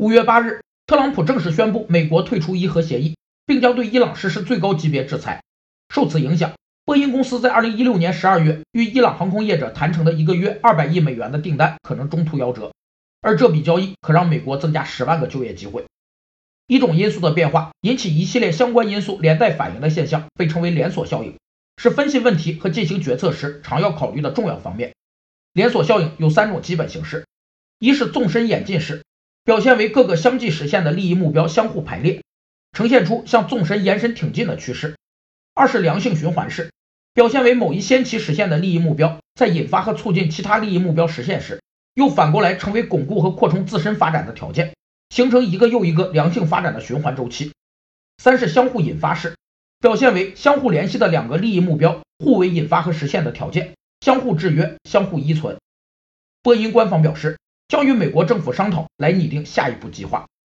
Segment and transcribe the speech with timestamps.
[0.00, 5.42] 五月八日，特朗普正式宣布美国退出伊核协议，并将对伊朗实施最高级别制裁。
[5.90, 6.54] 受此影响，
[6.86, 12.72] 波音公司在二零一六年十二月与伊朗航空业者谈成的一个月二百亿美元的订单可能中途夭折，
[13.20, 15.84] 而这笔交易可让美国增加十万个就业机会。
[16.66, 21.36] 一种因素的变化引起一系列相关因素连带反应的现象，被称为连锁效应，
[21.76, 24.94] 是分析问题和进行决策时常要考虑的重要方面。
[25.52, 27.26] 连锁效应有三种基本形式：
[27.78, 29.04] 一是纵深演进式，
[29.50, 32.22] 表现为各个相继实现的利益目标相互排列，
[32.70, 34.94] 呈现出向纵深延伸挺进的趋势；
[35.54, 36.70] 二是良性循环式，
[37.14, 41.60] 表现为某一先期实现的利益目标在引发和促进其他利益目标实现时，
[41.94, 44.72] 又反过来成为巩固和扩充自身发展的条件。
[45.08, 47.50] 形成一个又一个良性发展的循环周期。
[48.18, 49.34] 三是相互引发式，
[49.80, 55.56] 表现为相互联系的两个利益目标互为引发和实现的条件，相互制约、相互依存。
[56.40, 57.36] 波音官方表示，
[57.70, 60.26] 将与美国政府商讨来拟定下一步计划。